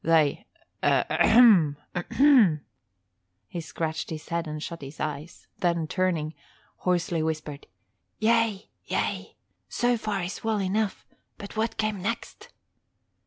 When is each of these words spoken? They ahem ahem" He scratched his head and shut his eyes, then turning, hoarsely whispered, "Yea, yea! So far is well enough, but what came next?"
They 0.03 0.47
ahem 0.81 1.77
ahem" 1.93 2.61
He 3.47 3.61
scratched 3.61 4.09
his 4.09 4.29
head 4.29 4.47
and 4.47 4.57
shut 4.63 4.81
his 4.81 4.99
eyes, 4.99 5.45
then 5.59 5.85
turning, 5.87 6.33
hoarsely 6.77 7.21
whispered, 7.21 7.67
"Yea, 8.17 8.67
yea! 8.85 9.35
So 9.69 9.97
far 9.97 10.23
is 10.23 10.43
well 10.43 10.59
enough, 10.59 11.05
but 11.37 11.55
what 11.55 11.77
came 11.77 12.01
next?" 12.01 12.49